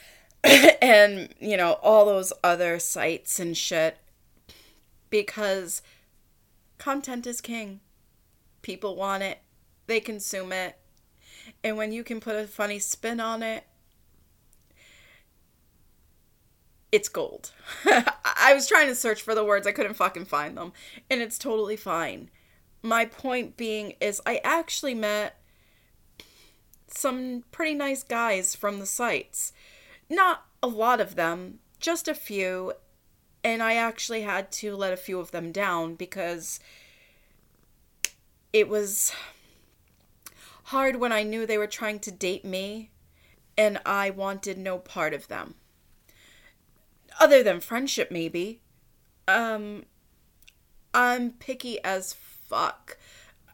and, 0.43 1.33
you 1.39 1.57
know, 1.57 1.73
all 1.81 2.05
those 2.05 2.31
other 2.43 2.79
sites 2.79 3.39
and 3.39 3.57
shit. 3.57 3.97
Because 5.09 5.81
content 6.77 7.25
is 7.25 7.41
king 7.41 7.79
People 8.67 8.97
want 8.97 9.23
it, 9.23 9.39
they 9.85 10.01
consume 10.01 10.51
it. 10.51 10.77
And 11.63 11.77
when 11.77 11.93
you 11.93 12.03
can 12.03 12.19
put 12.19 12.35
a 12.35 12.45
funny 12.45 12.79
spin 12.79 13.21
on 13.21 13.41
it, 13.41 13.63
it's 16.91 17.09
gold. 17.09 17.51
I 17.85 18.53
was 18.53 18.67
trying 18.67 18.87
to 18.87 18.95
search 18.95 19.21
for 19.21 19.35
the 19.35 19.43
words, 19.43 19.67
I 19.67 19.71
couldn't 19.71 19.95
fucking 19.95 20.25
find 20.25 20.57
them. 20.57 20.73
And 21.09 21.21
it's 21.21 21.37
totally 21.37 21.75
fine. 21.75 22.29
My 22.81 23.05
point 23.05 23.57
being 23.57 23.93
is, 23.99 24.21
I 24.25 24.39
actually 24.43 24.93
met 24.93 25.39
some 26.87 27.43
pretty 27.51 27.73
nice 27.73 28.03
guys 28.03 28.55
from 28.55 28.79
the 28.79 28.85
sites. 28.85 29.51
Not 30.09 30.45
a 30.63 30.67
lot 30.67 31.01
of 31.01 31.15
them, 31.15 31.59
just 31.79 32.07
a 32.07 32.13
few. 32.13 32.73
And 33.43 33.61
I 33.61 33.75
actually 33.75 34.21
had 34.21 34.51
to 34.53 34.75
let 34.75 34.93
a 34.93 34.97
few 34.97 35.19
of 35.19 35.31
them 35.31 35.51
down 35.51 35.95
because 35.95 36.59
it 38.53 38.67
was 38.69 39.13
hard 40.65 40.97
when 40.97 41.11
I 41.11 41.23
knew 41.23 41.45
they 41.45 41.57
were 41.57 41.67
trying 41.67 41.99
to 41.99 42.11
date 42.11 42.43
me 42.43 42.91
and 43.57 43.79
I 43.85 44.09
wanted 44.09 44.57
no 44.57 44.77
part 44.77 45.13
of 45.13 45.27
them. 45.27 45.55
Other 47.19 47.43
than 47.43 47.59
friendship, 47.59 48.11
maybe. 48.11 48.61
Um, 49.27 49.85
I'm 50.93 51.31
picky 51.31 51.83
as 51.83 52.13
fuck. 52.13 52.97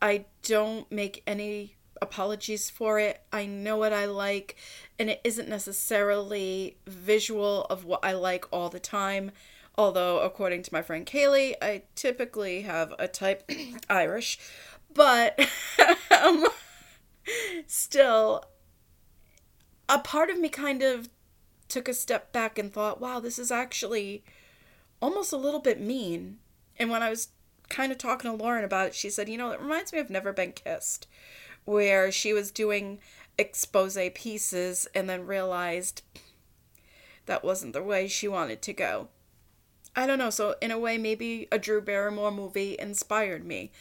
I 0.01 0.25
don't 0.41 0.91
make 0.91 1.24
any 1.25 1.75
apologies 2.01 2.70
for 2.70 3.00
it. 3.00 3.22
I 3.32 3.46
know 3.46 3.77
what 3.77 3.93
I 3.93 4.05
like, 4.05 4.58
and 5.00 5.10
it 5.10 5.22
isn't 5.24 5.50
necessarily 5.50 6.77
visual 6.86 7.65
of 7.70 7.86
what 7.86 8.03
I 8.03 8.13
like 8.13 8.46
all 8.51 8.70
the 8.70 8.79
time. 8.79 9.32
Although, 9.75 10.20
according 10.20 10.62
to 10.63 10.74
my 10.74 10.84
friend 10.84 11.05
Kaylee, 11.05 11.55
I 11.62 11.84
typically 11.96 12.62
have 12.62 12.93
a 13.00 13.08
type 13.08 13.50
Irish, 13.89 14.38
but 14.93 15.39
um, 16.12 16.46
still, 17.65 18.43
a 19.89 19.98
part 20.00 20.29
of 20.29 20.39
me 20.39 20.50
kind 20.50 20.84
of 20.84 21.10
took 21.74 21.89
a 21.89 21.94
step 21.94 22.32
back 22.32 22.60
and 22.60 22.72
thought, 22.72 23.01
wow, 23.01 23.20
this 23.20 23.39
is 23.39 23.51
actually 23.51 24.24
almost 25.01 25.34
a 25.34 25.38
little 25.38 25.60
bit 25.60 25.82
mean. 25.82 26.38
And 26.77 26.92
when 26.92 27.01
I 27.01 27.10
was 27.10 27.30
kind 27.68 27.92
of 27.92 27.98
talking 27.98 28.30
to 28.30 28.38
Lauren 28.38 28.63
about 28.63 28.88
it, 28.88 28.96
she 28.96 29.10
said, 29.10 29.27
you 29.27 29.39
know, 29.39 29.50
it 29.50 29.60
reminds 29.60 29.92
me 29.92 29.98
of 29.98 30.12
Never 30.12 30.32
Been 30.32 30.51
Kissed, 30.51 31.08
where 31.65 32.12
she 32.12 32.32
was 32.32 32.51
doing 32.51 33.00
expose 33.39 33.98
pieces 34.13 34.88
and 34.94 35.10
then 35.10 35.25
realized 35.25 36.03
that 37.25 37.44
wasn't 37.44 37.74
the 37.74 37.82
way 37.82 38.08
she 38.08 38.27
wanted 38.27 38.62
to 38.62 38.74
go. 38.74 39.08
I 39.96 40.06
don't 40.06 40.20
know, 40.20 40.30
so 40.30 40.56
in 40.62 40.70
a 40.70 40.77
way, 40.77 41.00
maybe 41.00 41.48
a 41.51 41.58
Drew 41.58 41.82
Barrymore 41.82 42.32
movie 42.32 42.75
inspired 42.77 43.46
me. 43.46 43.72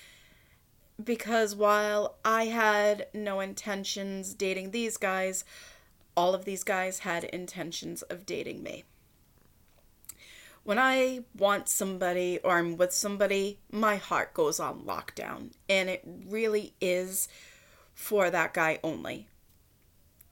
Because 1.03 1.55
while 1.55 2.17
I 2.25 2.47
had 2.47 3.09
no 3.13 3.41
intentions 3.41 4.33
dating 4.33 4.71
these 4.71 4.97
guys, 4.97 5.45
all 6.17 6.35
of 6.35 6.45
these 6.45 6.65
guys 6.65 7.01
had 7.01 7.25
intentions 7.25 8.03
of 8.03 8.27
dating 8.27 8.63
me. 8.63 8.85
When 10.65 10.79
I 10.79 11.21
want 11.37 11.69
somebody 11.69 12.39
or 12.45 12.59
I'm 12.59 12.77
with 12.77 12.93
somebody, 12.93 13.59
my 13.71 13.97
heart 13.97 14.33
goes 14.33 14.61
on 14.61 14.83
lockdown. 14.83 15.53
And 15.69 15.89
it 15.89 16.03
really 16.05 16.75
is 16.81 17.29
for 17.95 18.31
that 18.31 18.55
guy 18.55 18.79
only. 18.85 19.27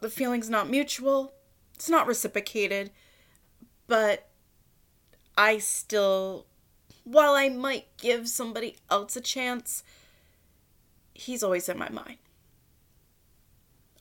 The 0.01 0.11
feeling's 0.11 0.49
not 0.49 0.71
mutual, 0.71 1.33
it's 1.75 1.91
not 1.91 2.07
reciprocated, 2.07 2.91
but 3.87 4.29
I 5.37 5.59
still, 5.59 6.47
while 7.05 7.35
I 7.35 7.49
might 7.49 7.97
give 7.99 8.29
somebody 8.29 8.77
else 8.91 9.17
a 9.17 9.21
chance, 9.21 9.83
he's 11.13 11.43
always 11.43 11.69
in 11.69 11.79
my 11.79 11.89
mind. 11.91 12.19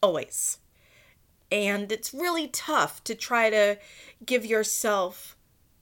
Always. 0.01 0.59
And 1.51 1.91
it's 1.91 2.13
really 2.13 2.47
tough 2.47 3.03
to 3.05 3.15
try 3.15 3.49
to 3.49 3.77
give 4.25 4.45
yourself 4.45 5.35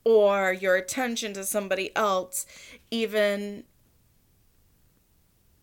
or 0.04 0.52
your 0.52 0.76
attention 0.76 1.34
to 1.34 1.44
somebody 1.44 1.94
else, 1.94 2.46
even 2.90 3.64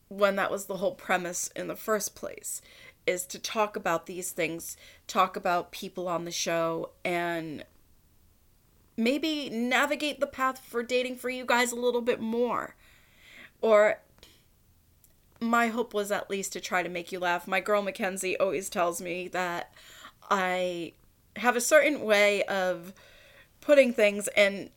when 0.07 0.35
that 0.35 0.51
was 0.51 0.65
the 0.65 0.77
whole 0.77 0.93
premise 0.93 1.49
in 1.55 1.67
the 1.67 1.75
first 1.75 2.15
place, 2.15 2.61
is 3.07 3.25
to 3.25 3.39
talk 3.39 3.75
about 3.75 4.05
these 4.05 4.31
things, 4.31 4.77
talk 5.07 5.35
about 5.35 5.71
people 5.71 6.07
on 6.07 6.25
the 6.25 6.31
show, 6.31 6.91
and 7.03 7.65
maybe 8.97 9.49
navigate 9.49 10.19
the 10.19 10.27
path 10.27 10.59
for 10.59 10.83
dating 10.83 11.15
for 11.15 11.29
you 11.29 11.45
guys 11.45 11.71
a 11.71 11.75
little 11.75 12.01
bit 12.01 12.19
more. 12.21 12.75
Or 13.61 14.01
my 15.39 15.67
hope 15.67 15.93
was 15.93 16.11
at 16.11 16.29
least 16.29 16.53
to 16.53 16.61
try 16.61 16.83
to 16.83 16.89
make 16.89 17.11
you 17.11 17.19
laugh. 17.19 17.47
My 17.47 17.59
girl 17.59 17.81
Mackenzie 17.81 18.37
always 18.37 18.69
tells 18.69 19.01
me 19.01 19.27
that 19.29 19.73
I 20.29 20.93
have 21.35 21.55
a 21.55 21.61
certain 21.61 22.01
way 22.01 22.43
of 22.43 22.93
putting 23.61 23.93
things 23.93 24.27
and 24.29 24.69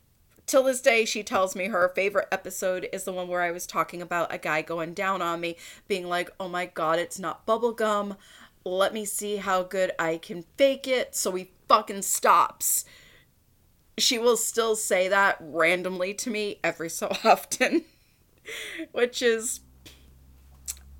till 0.49 0.62
this 0.62 0.81
day 0.81 1.05
she 1.05 1.23
tells 1.23 1.55
me 1.55 1.67
her 1.67 1.93
favorite 1.95 2.26
episode 2.33 2.88
is 2.93 3.05
the 3.05 3.12
one 3.12 3.28
where 3.28 3.43
I 3.43 3.52
was 3.52 3.67
talking 3.67 4.02
about 4.02 4.35
a 4.35 4.38
guy 4.38 4.62
going 4.62 4.95
down 4.95 5.23
on 5.23 5.40
me 5.40 5.57
being 5.87 6.09
like, 6.09 6.31
"Oh 6.40 6.49
my 6.49 6.67
god, 6.67 6.99
it's 6.99 7.19
not 7.19 7.47
bubblegum. 7.47 8.17
Let 8.64 8.93
me 8.95 9.05
see 9.05 9.37
how 9.37 9.62
good 9.62 9.93
I 9.99 10.17
can 10.17 10.45
fake 10.57 10.88
it." 10.88 11.14
So 11.14 11.33
he 11.33 11.52
fucking 11.69 12.02
stops. 12.02 12.85
She 13.99 14.19
will 14.19 14.37
still 14.37 14.75
say 14.75 15.09
that 15.09 15.37
randomly 15.40 16.14
to 16.14 16.31
me 16.31 16.61
every 16.64 16.88
so 16.88 17.09
often, 17.25 17.85
which 18.93 19.23
is 19.23 19.61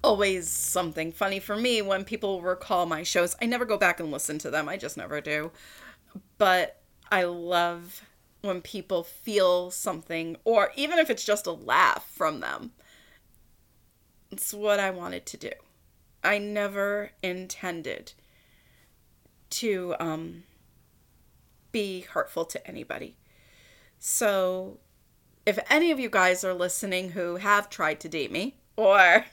always 0.03 0.49
something 0.49 1.13
funny 1.13 1.41
for 1.41 1.57
me 1.57 1.83
when 1.83 2.05
people 2.05 2.43
recall 2.43 2.87
my 2.87 3.03
shows. 3.03 3.37
I 3.41 3.47
never 3.47 3.65
go 3.65 3.77
back 3.77 4.01
and 4.01 4.11
listen 4.11 4.39
to 4.41 4.51
them. 4.51 4.69
I 4.69 4.77
just 4.77 4.97
never 4.97 5.21
do. 5.21 5.51
But 6.39 6.81
I 7.11 7.25
love 7.25 8.03
when 8.41 8.61
people 8.61 9.03
feel 9.03 9.71
something 9.71 10.37
or 10.45 10.71
even 10.77 10.99
if 10.99 11.11
it's 11.11 11.25
just 11.25 11.47
a 11.47 11.53
laugh 11.53 12.09
from 12.15 12.41
them. 12.41 12.73
It's 14.31 14.55
what 14.55 14.79
I 14.79 14.91
wanted 14.91 15.27
to 15.27 15.37
do. 15.37 15.51
I 16.23 16.39
never 16.39 17.13
intended 17.23 18.13
to 19.51 19.95
um 19.99 20.45
be 21.73 22.01
hurtful 22.01 22.45
to 22.45 22.67
anybody. 22.67 23.17
So 23.99 24.79
if 25.47 25.59
any 25.71 25.91
of 25.91 25.99
you 25.99 26.11
guys 26.11 26.45
are 26.45 26.55
listening 26.55 27.11
who 27.11 27.37
have 27.37 27.71
tried 27.71 28.01
to 28.01 28.09
date 28.09 28.31
me 28.31 28.58
or 28.79 29.25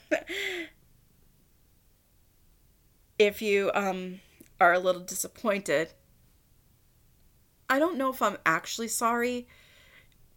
if 3.18 3.40
you 3.40 3.70
um 3.74 4.20
are 4.60 4.72
a 4.72 4.78
little 4.78 5.00
disappointed 5.00 5.92
I 7.70 7.78
don't 7.78 7.96
know 7.96 8.12
if 8.12 8.20
I'm 8.20 8.38
actually 8.44 8.88
sorry 8.88 9.48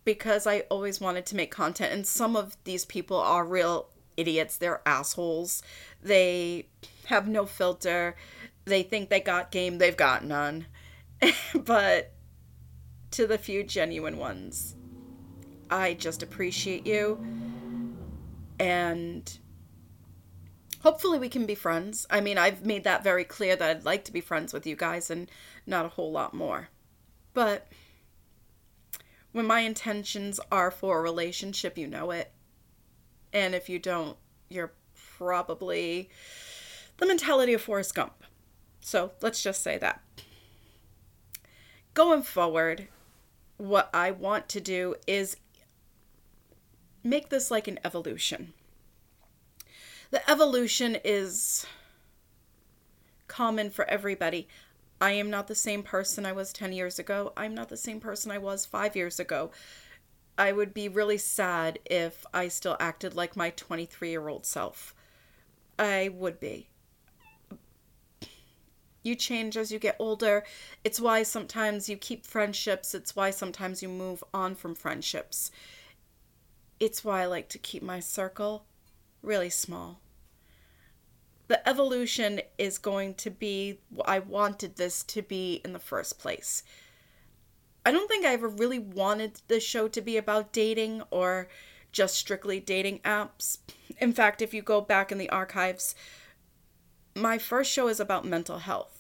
because 0.05 0.47
I 0.47 0.61
always 0.71 1.01
wanted 1.01 1.25
to 1.27 1.35
make 1.35 1.51
content 1.51 1.93
and 1.93 2.07
some 2.07 2.35
of 2.35 2.55
these 2.63 2.85
people 2.85 3.17
are 3.17 3.45
real 3.45 3.89
idiots. 4.17 4.57
They're 4.57 4.81
assholes. 4.83 5.61
They 6.01 6.69
have 7.05 7.27
no 7.27 7.45
filter. 7.45 8.15
They 8.65 8.81
think 8.81 9.09
they 9.09 9.19
got 9.19 9.51
game. 9.51 9.77
They've 9.77 9.95
got 9.95 10.23
none. 10.25 10.65
But 11.53 12.13
to 13.11 13.27
the 13.27 13.37
few 13.37 13.63
genuine 13.63 14.17
ones 14.17 14.75
I 15.69 15.93
just 15.93 16.23
appreciate 16.23 16.87
you 16.87 17.23
and 18.59 19.39
hopefully 20.81 21.17
we 21.17 21.29
can 21.29 21.45
be 21.45 21.55
friends. 21.55 22.05
I 22.09 22.21
mean, 22.21 22.37
I've 22.37 22.65
made 22.65 22.83
that 22.83 23.03
very 23.03 23.23
clear 23.23 23.55
that 23.55 23.69
I'd 23.69 23.85
like 23.85 24.05
to 24.05 24.11
be 24.11 24.21
friends 24.21 24.53
with 24.53 24.67
you 24.67 24.75
guys 24.75 25.09
and 25.09 25.29
not 25.65 25.85
a 25.85 25.89
whole 25.89 26.11
lot 26.11 26.33
more. 26.33 26.69
But 27.33 27.67
when 29.31 29.45
my 29.45 29.61
intentions 29.61 30.39
are 30.51 30.71
for 30.71 30.99
a 30.99 31.01
relationship, 31.01 31.77
you 31.77 31.87
know 31.87 32.11
it. 32.11 32.31
And 33.31 33.53
if 33.53 33.69
you 33.69 33.79
don't, 33.79 34.17
you're 34.49 34.73
probably 35.17 36.09
the 36.97 37.05
mentality 37.05 37.53
of 37.53 37.61
Forrest 37.61 37.93
Gump. 37.93 38.23
So 38.81 39.11
let's 39.21 39.43
just 39.43 39.61
say 39.61 39.77
that. 39.77 40.01
Going 41.93 42.23
forward, 42.23 42.87
what 43.57 43.89
I 43.93 44.11
want 44.11 44.49
to 44.49 44.61
do 44.61 44.95
is 45.05 45.37
make 47.09 47.29
this 47.29 47.49
like 47.49 47.67
an 47.67 47.79
evolution. 47.83 48.53
The 50.11 50.27
evolution 50.29 50.97
is 51.03 51.65
common 53.27 53.69
for 53.69 53.85
everybody. 53.85 54.47
I 55.01 55.11
am 55.11 55.29
not 55.29 55.47
the 55.47 55.55
same 55.55 55.83
person 55.83 56.25
I 56.25 56.33
was 56.33 56.53
10 56.53 56.73
years 56.73 56.99
ago. 56.99 57.33
I'm 57.35 57.55
not 57.55 57.69
the 57.69 57.77
same 57.77 57.99
person 57.99 58.31
I 58.31 58.37
was 58.37 58.65
five 58.65 58.95
years 58.95 59.19
ago. 59.19 59.51
I 60.37 60.51
would 60.51 60.73
be 60.73 60.87
really 60.87 61.17
sad 61.17 61.79
if 61.85 62.25
I 62.33 62.47
still 62.47 62.77
acted 62.79 63.15
like 63.15 63.35
my 63.35 63.49
23 63.51 64.09
year 64.09 64.27
old 64.27 64.45
self. 64.45 64.93
I 65.77 66.09
would 66.13 66.39
be. 66.39 66.69
You 69.01 69.15
change 69.15 69.55
as 69.57 69.71
you 69.71 69.79
get 69.79 69.95
older. 69.99 70.43
It's 70.83 70.99
why 70.99 71.23
sometimes 71.23 71.87
you 71.87 71.95
keep 71.95 72.25
friendships. 72.25 72.93
It's 72.93 73.15
why 73.15 73.31
sometimes 73.31 73.81
you 73.81 73.89
move 73.89 74.23
on 74.33 74.55
from 74.55 74.75
friendships 74.75 75.51
it's 76.79 77.03
why 77.03 77.21
I 77.21 77.25
like 77.25 77.49
to 77.49 77.57
keep 77.57 77.83
my 77.83 77.99
circle 77.99 78.65
really 79.21 79.49
small. 79.49 79.99
The 81.47 81.67
evolution 81.67 82.41
is 82.57 82.77
going 82.77 83.15
to 83.15 83.31
be 83.31 83.79
I 84.05 84.19
wanted 84.19 84.75
this 84.75 85.03
to 85.03 85.21
be 85.21 85.61
in 85.65 85.73
the 85.73 85.79
first 85.79 86.19
place. 86.19 86.63
I 87.85 87.91
don't 87.91 88.07
think 88.07 88.25
I 88.25 88.33
ever 88.33 88.47
really 88.47 88.79
wanted 88.79 89.41
the 89.47 89.59
show 89.59 89.87
to 89.87 90.01
be 90.01 90.17
about 90.17 90.53
dating 90.53 91.01
or 91.09 91.47
just 91.91 92.15
strictly 92.15 92.59
dating 92.59 92.99
apps. 92.99 93.57
In 93.97 94.13
fact, 94.13 94.41
if 94.41 94.53
you 94.53 94.61
go 94.61 94.79
back 94.79 95.11
in 95.11 95.17
the 95.17 95.29
archives, 95.29 95.95
my 97.15 97.37
first 97.37 97.71
show 97.71 97.87
is 97.87 97.99
about 97.99 98.25
mental 98.25 98.59
health 98.59 98.98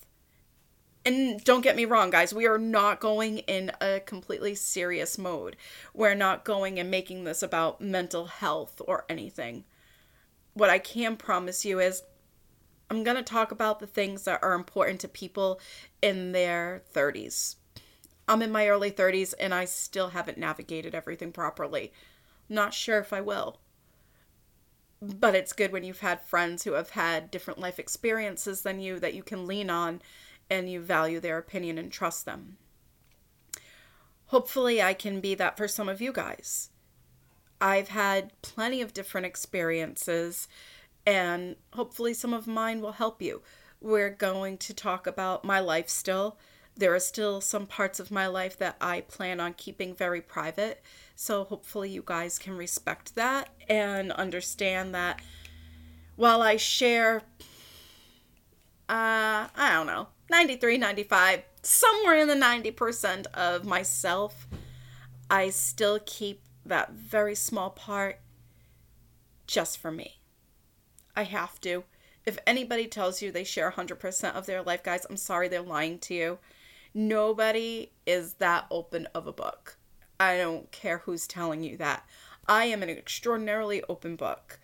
and 1.05 1.43
don't 1.43 1.61
get 1.61 1.75
me 1.75 1.85
wrong, 1.85 2.09
guys, 2.09 2.33
we 2.33 2.45
are 2.45 2.57
not 2.57 2.99
going 2.99 3.39
in 3.39 3.71
a 3.81 3.99
completely 4.01 4.55
serious 4.55 5.17
mode. 5.17 5.55
We're 5.93 6.15
not 6.15 6.43
going 6.43 6.79
and 6.79 6.91
making 6.91 7.23
this 7.23 7.41
about 7.41 7.81
mental 7.81 8.25
health 8.25 8.81
or 8.85 9.05
anything. 9.07 9.63
What 10.53 10.69
I 10.69 10.79
can 10.79 11.15
promise 11.15 11.63
you 11.63 11.79
is 11.79 12.03
I'm 12.89 13.03
going 13.03 13.17
to 13.17 13.23
talk 13.23 13.51
about 13.51 13.79
the 13.79 13.87
things 13.87 14.23
that 14.23 14.43
are 14.43 14.53
important 14.53 14.99
to 15.01 15.07
people 15.07 15.59
in 16.01 16.31
their 16.31 16.81
30s. 16.93 17.55
I'm 18.27 18.41
in 18.41 18.51
my 18.51 18.67
early 18.67 18.91
30s 18.91 19.33
and 19.39 19.53
I 19.53 19.65
still 19.65 20.09
haven't 20.09 20.37
navigated 20.37 20.93
everything 20.93 21.31
properly. 21.31 21.93
Not 22.49 22.73
sure 22.73 22.99
if 22.99 23.13
I 23.13 23.21
will. 23.21 23.59
But 25.01 25.33
it's 25.33 25.53
good 25.53 25.71
when 25.71 25.83
you've 25.83 26.01
had 26.01 26.21
friends 26.21 26.63
who 26.63 26.73
have 26.73 26.89
had 26.89 27.31
different 27.31 27.59
life 27.59 27.79
experiences 27.79 28.63
than 28.63 28.81
you 28.81 28.99
that 28.99 29.13
you 29.13 29.23
can 29.23 29.47
lean 29.47 29.69
on 29.69 30.01
and 30.49 30.69
you 30.69 30.79
value 30.79 31.19
their 31.19 31.37
opinion 31.37 31.77
and 31.77 31.91
trust 31.91 32.25
them. 32.25 32.57
Hopefully, 34.27 34.81
I 34.81 34.93
can 34.93 35.21
be 35.21 35.33
that 35.35 35.57
for 35.57 35.67
some 35.67 35.89
of 35.89 36.01
you 36.01 36.11
guys. 36.11 36.69
I've 37.59 37.89
had 37.89 38.31
plenty 38.41 38.81
of 38.81 38.93
different 38.93 39.25
experiences, 39.25 40.47
and 41.05 41.55
hopefully, 41.73 42.13
some 42.13 42.33
of 42.33 42.47
mine 42.47 42.81
will 42.81 42.93
help 42.93 43.21
you. 43.21 43.41
We're 43.81 44.11
going 44.11 44.57
to 44.59 44.73
talk 44.73 45.07
about 45.07 45.43
my 45.43 45.59
life 45.59 45.89
still. 45.89 46.37
There 46.77 46.93
are 46.93 46.99
still 46.99 47.41
some 47.41 47.65
parts 47.65 47.99
of 47.99 48.11
my 48.11 48.27
life 48.27 48.57
that 48.59 48.77
I 48.79 49.01
plan 49.01 49.39
on 49.39 49.53
keeping 49.53 49.95
very 49.95 50.21
private. 50.21 50.81
So, 51.15 51.43
hopefully, 51.43 51.89
you 51.89 52.03
guys 52.05 52.39
can 52.39 52.55
respect 52.55 53.15
that 53.15 53.49
and 53.67 54.11
understand 54.11 54.93
that 54.93 55.21
while 56.15 56.41
I 56.41 56.57
share, 56.57 57.23
uh, 58.87 59.47
I 59.55 59.71
don't 59.73 59.87
know, 59.87 60.07
93, 60.29 60.77
95, 60.77 61.43
somewhere 61.63 62.17
in 62.17 62.27
the 62.27 62.35
90% 62.35 63.25
of 63.33 63.65
myself, 63.65 64.47
I 65.29 65.49
still 65.49 65.99
keep 66.05 66.41
that 66.65 66.91
very 66.91 67.35
small 67.35 67.71
part 67.71 68.19
just 69.47 69.79
for 69.79 69.91
me. 69.91 70.19
I 71.15 71.23
have 71.23 71.59
to. 71.61 71.83
If 72.25 72.37
anybody 72.45 72.85
tells 72.85 73.21
you 73.21 73.31
they 73.31 73.43
share 73.43 73.71
100% 73.71 74.35
of 74.35 74.45
their 74.45 74.61
life, 74.61 74.83
guys, 74.83 75.05
I'm 75.09 75.17
sorry 75.17 75.47
they're 75.47 75.61
lying 75.61 75.97
to 75.99 76.13
you. 76.13 76.39
Nobody 76.93 77.91
is 78.05 78.35
that 78.35 78.65
open 78.69 79.07
of 79.15 79.25
a 79.25 79.33
book. 79.33 79.77
I 80.19 80.37
don't 80.37 80.71
care 80.71 80.99
who's 80.99 81.27
telling 81.27 81.63
you 81.63 81.77
that. 81.77 82.07
I 82.47 82.65
am 82.65 82.83
an 82.83 82.89
extraordinarily 82.89 83.83
open 83.89 84.15
book. 84.15 84.59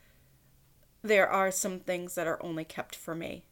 There 1.02 1.28
are 1.30 1.50
some 1.50 1.80
things 1.80 2.16
that 2.16 2.28
are 2.28 2.44
only 2.44 2.66
kept 2.66 2.96
for 2.96 3.16
me 3.16 3.46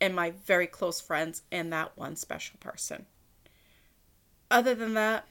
and 0.00 0.14
my 0.14 0.30
very 0.30 0.66
close 0.66 1.00
friends 1.00 1.42
and 1.50 1.72
that 1.72 1.96
one 1.96 2.16
special 2.16 2.56
person. 2.60 3.06
Other 4.50 4.74
than 4.74 4.94
that, 4.94 5.26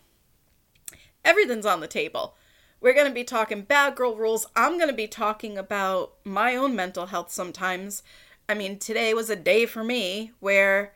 everything's 1.23 1.65
on 1.65 1.79
the 1.79 1.87
table. 1.87 2.35
We're 2.81 2.93
going 2.93 3.07
to 3.07 3.13
be 3.13 3.23
talking 3.23 3.61
bad 3.61 3.95
girl 3.95 4.15
rules. 4.15 4.45
I'm 4.55 4.77
going 4.77 4.89
to 4.89 4.95
be 4.95 5.07
talking 5.07 5.57
about 5.57 6.13
my 6.23 6.55
own 6.55 6.75
mental 6.75 7.07
health 7.07 7.31
sometimes. 7.31 8.03
I 8.47 8.53
mean, 8.53 8.77
today 8.77 9.13
was 9.13 9.29
a 9.29 9.35
day 9.35 9.65
for 9.65 9.83
me 9.83 10.31
where 10.39 10.93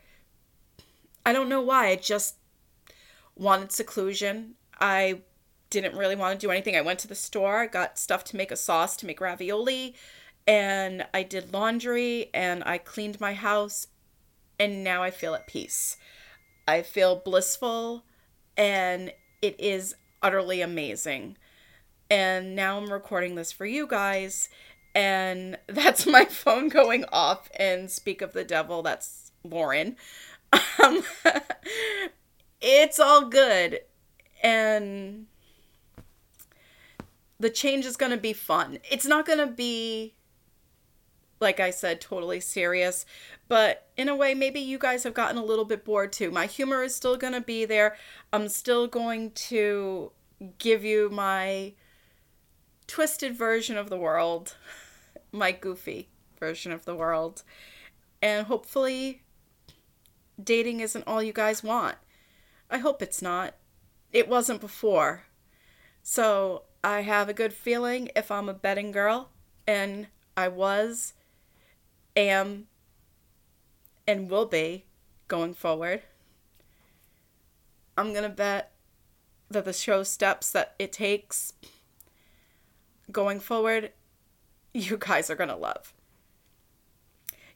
I 1.26 1.34
don't 1.34 1.50
know 1.50 1.62
why. 1.62 1.88
I 1.88 1.96
just 1.96 2.36
wanted 3.36 3.72
seclusion. 3.72 4.56
I 4.80 5.22
didn't 5.70 5.96
really 5.96 6.16
want 6.16 6.40
to 6.40 6.46
do 6.46 6.52
anything. 6.52 6.76
I 6.76 6.82
went 6.82 7.00
to 7.00 7.08
the 7.08 7.16
store, 7.16 7.68
got 7.68 7.98
stuff 7.98 8.24
to 8.26 8.38
make 8.38 8.52
a 8.52 8.56
sauce 8.56 8.96
to 8.98 9.06
make 9.06 9.22
ravioli, 9.22 9.96
and 10.50 11.06
I 11.14 11.22
did 11.22 11.54
laundry 11.54 12.32
and 12.34 12.64
I 12.66 12.80
cleaned 12.80 13.22
my 13.22 13.36
house, 13.36 13.86
and 14.60 14.84
now 14.84 15.04
I 15.04 15.12
feel 15.12 15.36
at 15.36 15.46
peace. 15.46 15.96
I 16.68 16.82
feel 16.82 17.16
blissful, 17.16 18.04
and 18.58 19.14
it 19.44 19.56
is 19.60 19.94
utterly 20.24 20.62
amazing. 20.62 21.38
And 22.10 22.56
now 22.56 22.78
I'm 22.78 22.92
recording 22.92 23.36
this 23.36 23.52
for 23.52 23.68
you 23.68 23.86
guys, 23.86 24.50
and 24.96 25.60
that's 25.68 26.08
my 26.08 26.26
phone 26.26 26.68
going 26.68 27.06
off. 27.12 27.52
And 27.56 27.92
speak 27.92 28.24
of 28.24 28.34
the 28.34 28.44
devil, 28.44 28.82
that's 28.82 29.32
Lauren. 29.44 29.98
Um, 30.84 31.04
it's 32.60 33.00
all 33.00 33.30
good, 33.30 33.82
and 34.42 35.28
the 37.40 37.52
change 37.52 37.86
is 37.86 37.96
going 37.96 38.12
to 38.12 38.18
be 38.18 38.34
fun. 38.34 38.80
It's 38.90 39.06
not 39.06 39.28
going 39.28 39.38
to 39.38 39.54
be 39.54 40.16
like 41.40 41.60
I 41.60 41.70
said, 41.70 42.02
totally 42.02 42.40
serious. 42.40 43.06
But 43.48 43.88
in 43.98 44.10
a 44.10 44.16
way, 44.16 44.34
maybe 44.34 44.60
you 44.60 44.78
guys 44.78 45.04
have 45.04 45.14
gotten 45.14 45.38
a 45.38 45.44
little 45.44 45.66
bit 45.66 45.86
bored 45.86 46.12
too. 46.12 46.32
My 46.32 46.46
humor 46.46 46.84
is 46.84 46.96
still 46.96 47.18
going 47.18 47.34
to 47.34 47.42
be 47.42 47.66
there. 47.66 47.96
I'm 48.32 48.50
still 48.50 48.88
going 48.88 49.32
to 49.32 50.12
give 50.58 50.84
you 50.84 51.10
my 51.10 51.74
twisted 52.88 53.36
version 53.36 53.78
of 53.78 53.90
the 53.90 53.98
world, 53.98 54.56
my 55.32 55.52
goofy 55.52 56.10
version 56.40 56.72
of 56.72 56.86
the 56.86 56.96
world. 56.96 57.44
And 58.22 58.48
hopefully, 58.48 59.24
dating 60.42 60.82
isn't 60.82 61.08
all 61.08 61.24
you 61.24 61.34
guys 61.34 61.64
want. 61.64 61.96
I 62.70 62.80
hope 62.80 63.02
it's 63.02 63.22
not. 63.22 63.56
It 64.12 64.28
wasn't 64.28 64.62
before. 64.62 65.24
So 66.04 66.64
I 66.84 67.02
have 67.02 67.30
a 67.30 67.34
good 67.34 67.54
feeling 67.54 68.10
if 68.16 68.32
I'm 68.32 68.50
a 68.50 68.54
betting 68.54 68.92
girl, 68.92 69.30
and 69.68 70.08
I 70.36 70.48
was 70.48 71.14
am 72.16 72.68
and 74.08 74.30
will 74.30 74.46
be 74.46 74.86
going 75.28 75.54
forward. 75.54 76.02
I'm 77.98 78.12
going 78.12 78.24
to 78.24 78.30
bet 78.30 78.72
that 79.50 79.66
the 79.66 79.74
show 79.74 80.04
steps 80.04 80.52
that 80.52 80.76
it 80.80 80.92
takes 80.92 81.54
going 83.12 83.40
forward, 83.40 83.92
you 84.74 84.98
guys 84.98 85.30
are 85.30 85.36
going 85.36 85.50
to 85.50 85.56
love. 85.56 85.94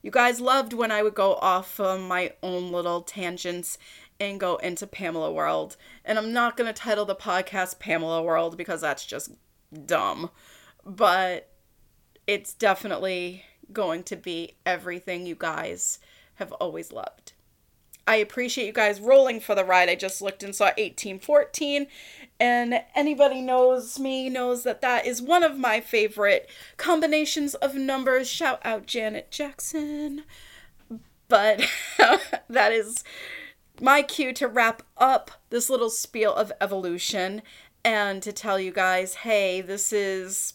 You 0.02 0.12
guys 0.12 0.42
loved 0.42 0.74
when 0.74 0.92
I 0.92 1.02
would 1.02 1.16
go 1.16 1.36
off 1.36 1.80
on 1.80 2.02
my 2.02 2.34
own 2.44 2.72
little 2.72 3.02
tangents 3.02 3.78
and 4.20 4.40
go 4.40 4.58
into 4.58 4.86
Pamela 4.86 5.32
World. 5.32 5.78
And 6.04 6.18
I'm 6.18 6.34
not 6.34 6.58
going 6.58 6.68
to 6.68 6.74
title 6.74 7.06
the 7.06 7.16
podcast 7.16 7.80
Pamela 7.80 8.22
World 8.22 8.58
because 8.58 8.82
that's 8.82 9.06
just 9.06 9.32
dumb. 9.86 10.30
But 10.86 11.50
it's 12.28 12.54
definitely 12.54 13.46
going 13.74 14.04
to 14.04 14.16
be 14.16 14.56
everything 14.66 15.26
you 15.26 15.36
guys 15.36 16.00
have 16.36 16.52
always 16.54 16.92
loved. 16.92 17.34
I 18.06 18.18
appreciate 18.18 18.66
you 18.66 18.74
guys 18.74 19.00
rolling 19.00 19.40
for 19.40 19.56
the 19.56 19.64
ride. 19.64 19.88
I 19.88 19.96
just 19.96 20.22
looked 20.22 20.44
and 20.44 20.54
saw 20.54 20.66
1814, 20.66 21.88
and 22.40 22.82
anybody 22.96 23.42
knows 23.42 23.98
me 23.98 24.30
knows 24.30 24.64
that 24.64 24.82
that 24.82 25.06
is 25.06 25.22
one 25.22 25.42
of 25.44 25.58
my 25.58 25.80
favorite 25.80 26.50
combinations 26.76 27.56
of 27.56 27.76
numbers. 27.76 28.30
Shout 28.30 28.60
out 28.66 28.88
Janet 28.88 29.32
Jackson. 29.32 30.24
But 31.30 31.66
that 32.50 32.74
is 32.74 33.06
my 33.82 34.02
cue 34.02 34.34
to 34.34 34.48
wrap 34.48 34.84
up 34.98 35.32
this 35.50 35.70
little 35.70 35.90
spiel 35.90 36.34
of 36.34 36.52
evolution 36.60 37.42
and 37.86 38.22
to 38.24 38.32
tell 38.32 38.60
you 38.60 38.72
guys 38.72 39.16
hey, 39.16 39.62
this 39.62 39.94
is 39.94 40.54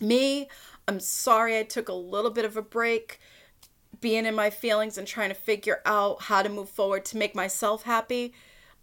me 0.00 0.48
I'm 0.86 1.00
sorry 1.00 1.58
I 1.58 1.62
took 1.62 1.88
a 1.88 1.94
little 1.94 2.30
bit 2.30 2.44
of 2.44 2.56
a 2.56 2.62
break 2.62 3.18
being 4.00 4.26
in 4.26 4.34
my 4.34 4.50
feelings 4.50 4.98
and 4.98 5.06
trying 5.06 5.30
to 5.30 5.34
figure 5.34 5.80
out 5.86 6.22
how 6.22 6.42
to 6.42 6.48
move 6.48 6.68
forward 6.68 7.04
to 7.06 7.16
make 7.16 7.34
myself 7.34 7.84
happy. 7.84 8.34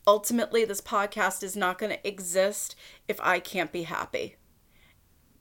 Ultimately, 0.08 0.66
this 0.66 0.82
podcast 0.82 1.44
is 1.44 1.56
not 1.56 1.78
going 1.78 1.92
to 1.92 2.08
exist 2.08 2.76
if 3.08 3.20
I 3.22 3.40
can't 3.40 3.72
be 3.72 3.84
happy. 3.84 4.36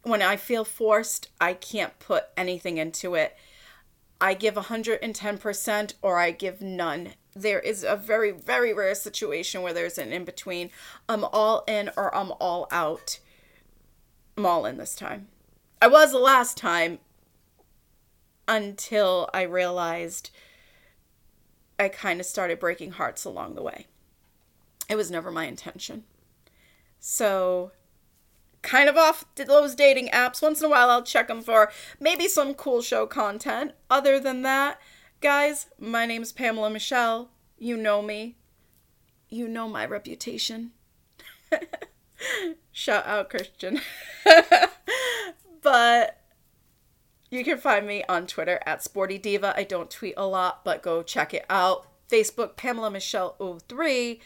When 0.03 0.21
I 0.21 0.37
feel 0.37 0.65
forced, 0.65 1.29
I 1.41 1.55
can't 1.55 1.99
put 1.99 2.25
anything 2.37 2.77
into 2.77 3.15
it. 3.15 3.37
I 4.21 4.35
give 4.35 4.55
110% 4.55 5.95
or 6.03 6.19
I 6.19 6.31
give 6.31 6.61
none. 6.61 7.15
There 7.35 7.61
is 7.61 7.85
a 7.85 7.97
very, 7.97 8.33
very 8.33 8.75
rare 8.75 8.95
situation 8.95 9.63
where 9.63 9.73
there's 9.73 9.97
an 9.97 10.13
in 10.13 10.25
between. 10.25 10.71
I'm 11.09 11.25
all 11.25 11.65
in 11.67 11.91
or 11.97 12.15
I'm 12.15 12.33
all 12.33 12.69
out. 12.71 13.19
I'm 14.37 14.45
all 14.45 14.67
in 14.67 14.77
this 14.77 14.95
time. 14.95 15.29
I 15.83 15.87
was 15.89 16.13
the 16.13 16.19
last 16.19 16.57
time 16.57 16.99
until 18.47 19.31
I 19.33 19.43
realized 19.43 20.31
I 21.79 21.89
kind 21.89 22.21
of 22.21 22.27
started 22.27 22.59
breaking 22.59 22.93
hearts 22.93 23.25
along 23.25 23.55
the 23.55 23.63
way. 23.63 23.87
It 24.89 24.97
was 24.97 25.11
never 25.11 25.31
my 25.31 25.47
intention. 25.47 26.05
So, 26.99 27.73
kind 28.61 28.91
of 28.91 28.97
off 28.99 29.25
those 29.37 29.75
dating 29.75 30.09
apps. 30.09 30.43
Once 30.43 30.61
in 30.61 30.67
a 30.67 30.69
while, 30.69 30.91
I'll 30.91 31.03
check 31.03 31.29
them 31.29 31.41
for 31.41 31.71
maybe 31.99 32.29
some 32.29 32.53
cool 32.53 32.83
show 32.83 33.07
content. 33.07 33.73
Other 33.89 34.21
than 34.21 34.43
that, 34.43 34.79
guys, 35.23 35.69
my 35.79 36.05
name's 36.05 36.33
Pamela 36.33 36.69
Michelle. 36.69 37.31
You 37.59 37.79
know 37.79 38.03
me. 38.03 38.37
You 39.31 39.49
know 39.49 39.69
my 39.69 39.87
reputation. 39.87 40.73
Shout 42.73 43.07
out, 43.07 43.31
Christian. 43.31 43.81
but 45.63 46.21
you 47.31 47.45
can 47.45 47.59
find 47.59 47.87
me 47.87 48.05
on 48.09 48.27
Twitter 48.27 48.61
at 48.67 48.83
Sporty 48.83 49.19
Diva. 49.19 49.55
I 49.57 49.65
don't 49.65 49.91
tweet 49.91 50.15
a 50.17 50.27
lot, 50.27 50.65
but 50.65 50.83
go 50.83 51.03
check 51.03 51.33
it 51.33 51.47
out. 51.49 51.87
Facebook, 52.11 52.57
Pamela 52.57 52.91
Michelle 52.91 53.37
03. 53.69 54.21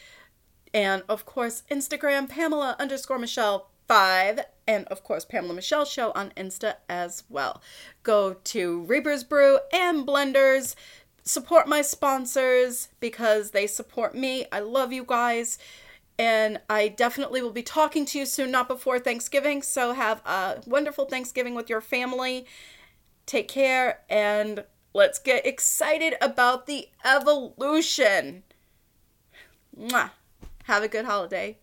And 0.73 1.03
of 1.09 1.27
course, 1.27 1.63
Instagram, 1.71 2.29
Pamela 2.29 2.77
underscore 2.81 3.19
Michelle 3.19 3.69
five, 3.87 4.41
and 4.67 4.87
of 4.87 5.05
course 5.05 5.25
Pamela 5.25 5.55
Michelle 5.55 5.85
Show 5.85 6.13
on 6.15 6.33
Insta 6.37 6.77
as 6.89 7.25
well. 7.29 7.63
Go 8.03 8.35
to 8.35 8.83
Reaper's 8.83 9.25
Brew 9.25 9.59
and 9.73 10.07
Blenders. 10.07 10.75
Support 11.23 11.69
my 11.69 11.83
sponsors 11.83 12.89
because 13.01 13.53
they 13.53 13.67
support 13.67 14.15
me. 14.15 14.47
I 14.53 14.61
love 14.61 14.93
you 14.93 15.05
guys. 15.07 15.59
And 16.19 16.61
I 16.71 16.89
definitely 16.89 17.43
will 17.43 17.51
be 17.51 17.63
talking 17.63 18.05
to 18.07 18.19
you 18.19 18.27
soon, 18.27 18.51
not 18.51 18.69
before 18.69 18.99
Thanksgiving. 18.99 19.63
So 19.63 19.93
have 19.93 20.25
a 20.25 20.63
wonderful 20.67 21.07
Thanksgiving 21.07 21.55
with 21.55 21.69
your 21.69 21.81
family. 21.81 22.47
Take 23.27 23.49
care 23.49 24.01
and 24.09 24.65
let's 24.93 25.19
get 25.19 25.45
excited 25.45 26.15
about 26.21 26.67
the 26.67 26.89
evolution. 27.05 28.45
Mwah. 29.79 30.11
Have 30.65 30.83
a 30.83 30.89
good 30.89 31.05
holiday. 31.05 31.59